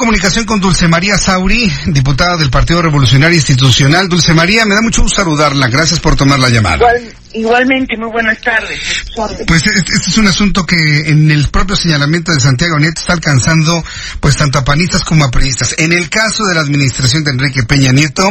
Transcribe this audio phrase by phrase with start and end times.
[0.00, 4.08] Comunicación con Dulce María Sauri, diputada del Partido Revolucionario Institucional.
[4.08, 5.68] Dulce María, me da mucho gusto saludarla.
[5.68, 6.76] Gracias por tomar la llamada.
[6.76, 8.80] Igual, igualmente, muy buenas tardes.
[9.14, 13.12] Pues este, este es un asunto que en el propio señalamiento de Santiago Nieto está
[13.12, 13.84] alcanzando
[14.20, 15.74] pues tanto a panistas como a periodistas.
[15.76, 18.26] En el caso de la administración de Enrique Peña Nieto,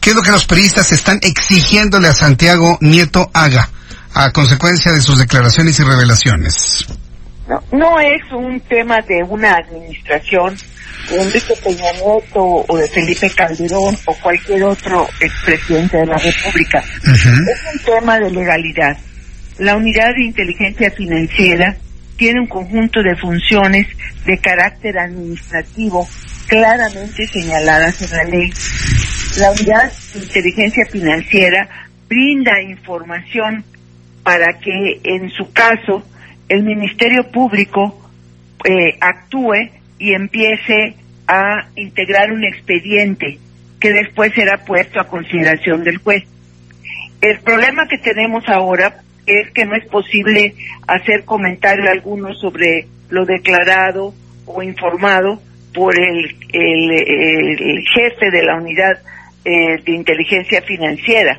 [0.00, 3.68] ¿qué es lo que los periodistas están exigiéndole a Santiago Nieto haga
[4.14, 6.86] a consecuencia de sus declaraciones y revelaciones?
[7.46, 10.56] No, no es un tema de una administración
[11.10, 16.78] de Enrique Peña Nieto o de Felipe Calderón o cualquier otro expresidente de la República.
[16.78, 18.96] Es un tema de legalidad.
[19.58, 21.76] La unidad de inteligencia financiera
[22.16, 23.86] tiene un conjunto de funciones
[24.24, 26.08] de carácter administrativo
[26.46, 28.52] claramente señaladas en la ley.
[29.38, 31.68] La unidad de inteligencia financiera
[32.08, 33.64] brinda información
[34.22, 36.04] para que en su caso
[36.48, 38.10] el Ministerio Público
[38.64, 40.96] eh, actúe y empiece
[41.32, 43.38] a integrar un expediente
[43.78, 46.24] que después será puesto a consideración del juez.
[47.20, 50.54] El problema que tenemos ahora es que no es posible
[50.88, 54.12] hacer comentario alguno sobre lo declarado
[54.44, 55.40] o informado
[55.72, 58.98] por el, el, jefe de la unidad
[59.44, 61.38] eh, de inteligencia financiera,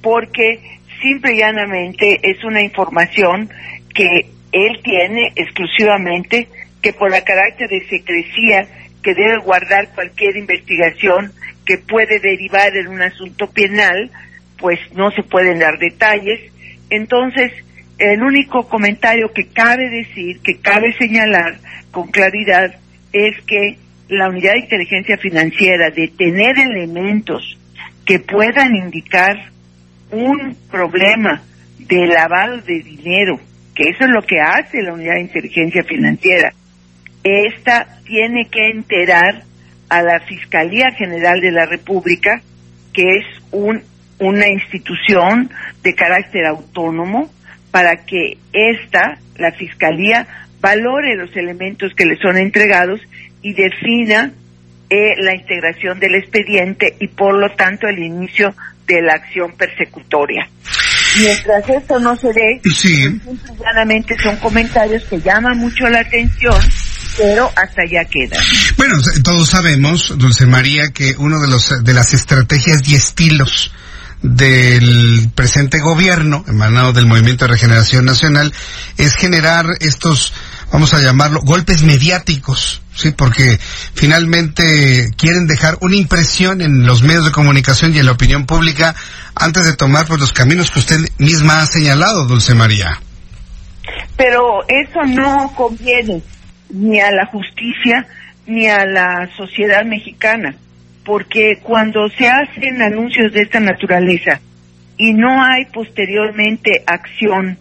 [0.00, 0.60] porque
[1.02, 3.50] simple y llanamente es una información
[3.92, 6.46] que él tiene exclusivamente
[6.80, 8.68] que por la carácter de secrecía
[9.04, 11.30] que debe guardar cualquier investigación
[11.64, 14.10] que puede derivar en un asunto penal,
[14.58, 16.50] pues no se pueden dar detalles.
[16.90, 17.52] Entonces,
[17.98, 21.58] el único comentario que cabe decir, que cabe señalar
[21.90, 22.74] con claridad,
[23.12, 23.78] es que
[24.08, 27.58] la unidad de inteligencia financiera de tener elementos
[28.04, 29.36] que puedan indicar
[30.10, 31.42] un problema
[31.78, 33.38] de lavado de dinero,
[33.74, 36.52] que eso es lo que hace la unidad de inteligencia financiera,
[37.24, 39.42] esta tiene que enterar
[39.88, 42.40] a la Fiscalía General de la República,
[42.92, 43.82] que es un,
[44.18, 45.50] una institución
[45.82, 47.30] de carácter autónomo,
[47.70, 50.26] para que esta, la Fiscalía,
[50.60, 53.00] valore los elementos que le son entregados
[53.42, 54.32] y defina
[54.90, 58.54] eh, la integración del expediente y por lo tanto el inicio
[58.86, 60.46] de la acción persecutoria.
[61.20, 63.20] Mientras esto no se dé, Sí.
[64.22, 66.54] son comentarios que llaman mucho la atención,
[67.16, 68.36] pero hasta allá queda.
[68.76, 73.72] Bueno, todos sabemos, Dulce María, que uno de los de las estrategias y estilos
[74.24, 78.54] del presente gobierno, emanado del Movimiento de Regeneración Nacional,
[78.96, 80.32] es generar estos,
[80.72, 83.60] vamos a llamarlo, golpes mediáticos, sí, porque
[83.94, 88.94] finalmente quieren dejar una impresión en los medios de comunicación y en la opinión pública
[89.34, 93.00] antes de tomar pues, los caminos que usted misma ha señalado, Dulce María.
[94.16, 96.22] Pero eso no conviene
[96.70, 98.06] ni a la justicia
[98.46, 100.54] ni a la sociedad mexicana,
[101.04, 104.40] porque cuando se hacen anuncios de esta naturaleza
[104.96, 107.58] y no hay posteriormente acción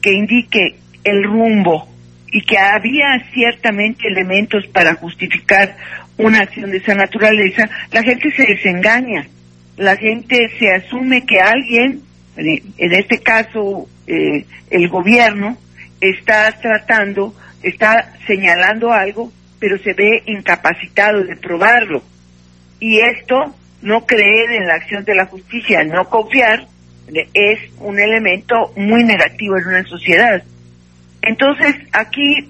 [0.00, 1.88] que indique el rumbo
[2.32, 5.76] y que había ciertamente elementos para justificar
[6.18, 9.26] una acción de esa naturaleza, la gente se desengaña,
[9.76, 12.02] la gente se asume que alguien,
[12.36, 15.56] en este caso eh, el gobierno,
[16.00, 22.02] está tratando, está señalando algo, pero se ve incapacitado de probarlo.
[22.80, 26.66] Y esto, no creer en la acción de la justicia, no confiar,
[27.34, 30.42] es un elemento muy negativo en una sociedad.
[31.22, 32.48] Entonces, aquí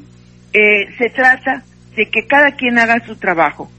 [0.53, 1.63] eh, se trata
[1.95, 3.71] de que cada quien haga su trabajo.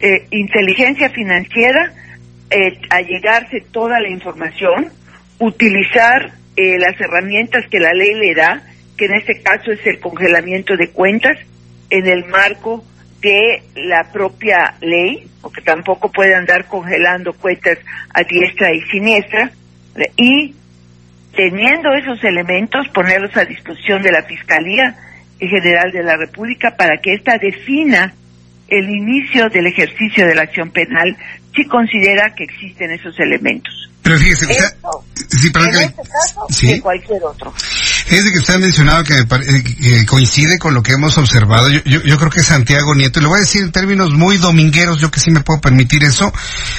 [0.00, 1.92] Eh, inteligencia financiera,
[2.50, 4.90] eh, allegarse toda la información,
[5.38, 8.62] utilizar las herramientas que la ley le da,
[9.02, 11.36] que en este caso es el congelamiento de cuentas,
[11.90, 12.84] en el marco
[13.20, 17.78] de la propia ley, porque tampoco puede andar congelando cuentas
[18.14, 19.50] a diestra y siniestra,
[20.16, 20.54] y
[21.34, 24.96] teniendo esos elementos, ponerlos a disposición de la Fiscalía
[25.40, 28.14] General de la República para que ésta defina
[28.68, 31.16] el inicio del ejercicio de la acción penal
[31.56, 33.90] si considera que existen esos elementos.
[34.02, 36.72] Pero fíjese, o sea, Esto, sí, en que este caso, Sí.
[36.74, 37.52] de cualquier otro.
[38.08, 41.68] Es de que usted ha mencionado que, eh, coincide con lo que hemos observado.
[41.68, 45.00] Yo, yo, creo que Santiago Nieto, y lo voy a decir en términos muy domingueros,
[45.00, 46.32] yo que sí me puedo permitir eso,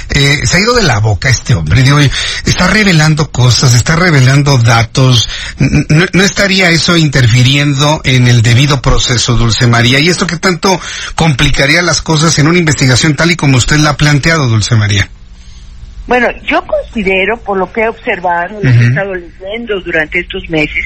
[0.10, 1.84] eh, se ha ido de la boca este hombre.
[1.84, 5.30] Digo, está revelando cosas, está revelando datos.
[5.58, 10.00] No, no estaría eso interfiriendo en el debido proceso, Dulce María.
[10.00, 10.80] Y esto que tanto
[11.16, 15.10] complicaría las cosas en una investigación tal y como usted la ha planteado, Dulce María.
[16.06, 20.50] Bueno, yo considero, por lo que he observado, lo que he estado leyendo durante estos
[20.50, 20.86] meses,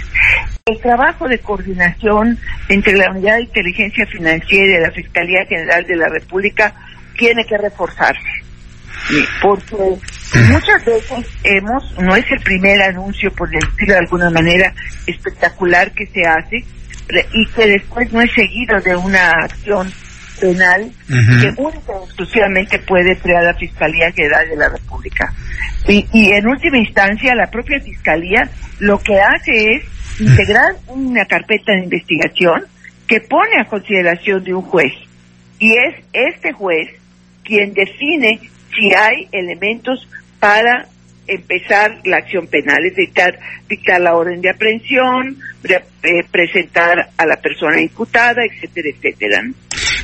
[0.66, 2.38] el trabajo de coordinación
[2.70, 6.74] entre la Unidad de Inteligencia Financiera y la Fiscalía General de la República
[7.18, 8.44] tiene que reforzarse.
[9.42, 9.98] Porque
[10.52, 14.74] muchas veces hemos, no es el primer anuncio, por decirlo de alguna manera,
[15.08, 16.58] espectacular que se hace,
[17.34, 19.92] y que después no es seguido de una acción
[20.40, 25.34] penal que única exclusivamente puede crear la Fiscalía General de la República.
[25.88, 28.50] Y, y en última instancia, la propia Fiscalía
[28.80, 29.84] lo que hace es
[30.20, 32.66] integrar una carpeta de investigación
[33.08, 34.94] que pone a consideración de un juez.
[35.60, 36.90] Y es este juez
[37.44, 38.40] quien define
[38.76, 40.08] si hay elementos
[40.40, 40.88] para
[41.28, 43.38] empezar la acción penal, es dictar,
[43.68, 49.42] dictar la orden de aprehensión, eh, presentar a la persona imputada, etcétera, etcétera.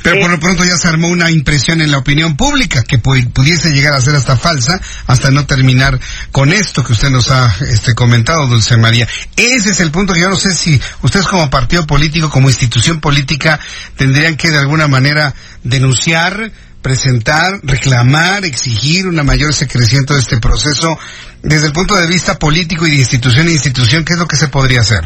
[0.04, 3.72] Pero por lo pronto ya se armó una impresión en la opinión pública que pudiese
[3.72, 5.98] llegar a ser hasta falsa, hasta no terminar
[6.30, 9.08] con esto que usted nos ha este, comentado, Dulce María.
[9.34, 13.00] Ese es el punto que yo no sé si ustedes como partido político, como institución
[13.00, 13.58] política,
[13.96, 16.52] tendrían que de alguna manera denunciar,
[16.82, 20.98] presentar, reclamar, exigir una mayor secrecimiento de este proceso
[21.42, 24.36] desde el punto de vista político y de institución a institución, ¿qué es lo que
[24.36, 25.02] se podría hacer?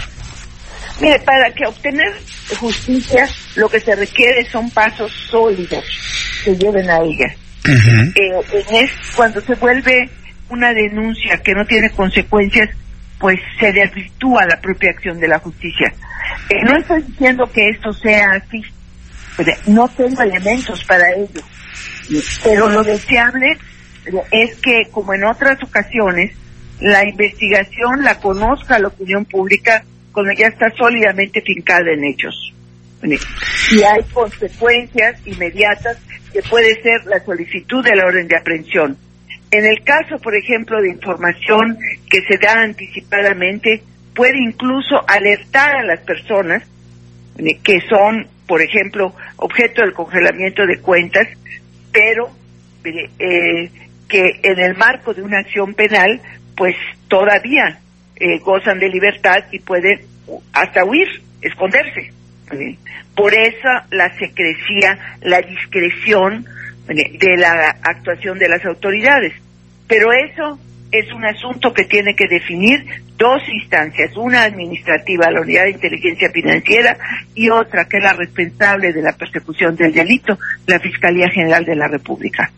[1.00, 2.12] Mire, para que obtener
[2.58, 5.84] justicia lo que se requiere son pasos sólidos
[6.44, 7.34] que lleven a ella.
[8.14, 10.08] Eh, es cuando se vuelve
[10.48, 12.70] una denuncia que no tiene consecuencias,
[13.18, 15.92] pues se desvirtúa la propia acción de la justicia.
[16.48, 18.62] Eh, no estoy diciendo que esto sea así,
[19.66, 21.42] no tengo elementos para ello,
[22.42, 23.56] pero lo deseable
[24.30, 26.32] es que, como en otras ocasiones,
[26.80, 29.84] la investigación la conozca la opinión pública
[30.18, 32.52] cuando ya está sólidamente fincada en hechos.
[33.70, 35.96] Y hay consecuencias inmediatas
[36.32, 38.96] que puede ser la solicitud de la orden de aprehensión.
[39.52, 41.78] En el caso, por ejemplo, de información
[42.10, 46.64] que se da anticipadamente, puede incluso alertar a las personas
[47.62, 51.28] que son, por ejemplo, objeto del congelamiento de cuentas,
[51.92, 52.28] pero
[52.82, 53.70] eh,
[54.08, 56.20] que en el marco de una acción penal,
[56.56, 56.74] pues
[57.06, 57.78] todavía
[58.20, 60.00] eh, gozan de libertad y pueden
[60.52, 61.08] hasta huir,
[61.40, 62.12] esconderse.
[63.14, 66.46] Por eso la secrecía, la discreción
[66.86, 69.34] de la actuación de las autoridades.
[69.86, 70.58] Pero eso
[70.90, 72.84] es un asunto que tiene que definir
[73.16, 76.96] dos instancias, una administrativa, la Unidad de Inteligencia Financiera,
[77.34, 81.76] y otra que es la responsable de la persecución del delito, la Fiscalía General de
[81.76, 82.50] la República.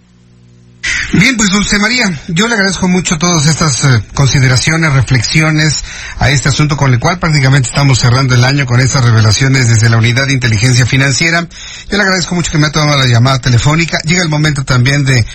[1.12, 5.83] Bien, pues Dulce María, yo le agradezco mucho todas estas eh, consideraciones, reflexiones
[6.19, 9.91] a este asunto con el cual prácticamente estamos cerrando el año con estas revelaciones desde
[9.91, 11.49] la Unidad de Inteligencia Financiera.
[11.91, 13.99] Yo le agradezco mucho que me ha tomado la llamada telefónica.
[14.05, 15.27] Llega el momento también de,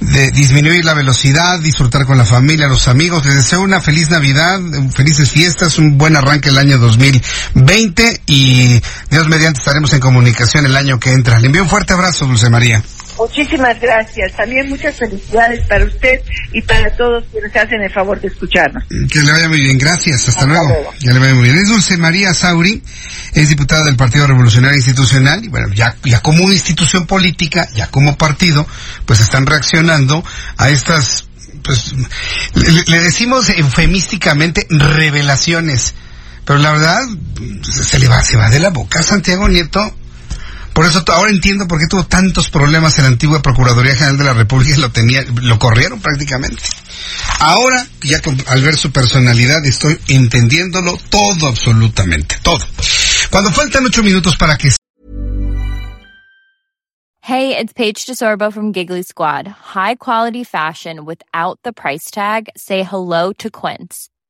[0.00, 3.26] de disminuir la velocidad, disfrutar con la familia, los amigos.
[3.26, 4.60] Les deseo una feliz Navidad,
[4.94, 8.80] felices fiestas, un buen arranque el año 2020 y
[9.10, 11.40] Dios mediante estaremos en comunicación el año que entra.
[11.40, 12.80] Le envío un fuerte abrazo, Dulce María.
[13.18, 14.32] Muchísimas gracias.
[14.36, 16.20] También muchas felicidades para usted
[16.52, 18.84] y para todos quienes hacen el favor de escucharnos.
[19.10, 19.78] Que le vaya muy bien.
[19.78, 20.28] Gracias.
[20.28, 20.92] Hasta, luego.
[21.00, 21.56] Que le vaya muy bien.
[21.56, 22.82] Es Dulce María Sauri,
[23.32, 28.16] es diputada del Partido Revolucionario Institucional y bueno, ya, ya como institución política, ya como
[28.16, 28.66] partido,
[29.04, 30.22] pues están reaccionando
[30.56, 31.26] a estas,
[31.62, 31.94] pues,
[32.54, 35.94] le, le decimos eufemísticamente revelaciones.
[36.44, 37.00] Pero la verdad,
[37.62, 39.92] se le va, se va de la boca a Santiago Nieto
[40.76, 44.24] por eso ahora entiendo por qué tuvo tantos problemas en la antigua Procuraduría General de
[44.24, 46.62] la República y lo tenía, lo corrieron prácticamente.
[47.40, 48.18] Ahora, ya
[48.48, 52.62] al ver su personalidad, estoy entendiéndolo todo, absolutamente, todo.
[53.30, 54.68] Cuando faltan ocho minutos para que...
[57.22, 59.48] Hey, it's Paige DeSorbo from Giggly Squad.
[59.48, 62.50] High quality fashion without the price tag.
[62.54, 64.10] Say hello to Quince.